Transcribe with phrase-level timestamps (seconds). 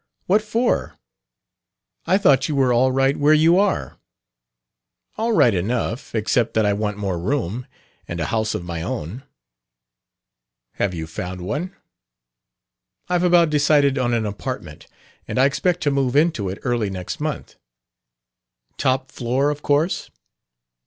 [0.25, 0.97] What for?
[2.07, 3.99] I thought you were all right where you are.
[5.15, 7.67] "All right enough; except that I want more room
[8.07, 9.21] and a house of my own."
[10.81, 11.75] "Have you found one?"
[13.09, 14.87] "I've about decided on an apartment.
[15.27, 17.57] And I expect to move into it early next month."
[18.79, 20.09] "Top floor, of course?"